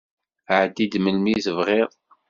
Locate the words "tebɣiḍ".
1.45-1.91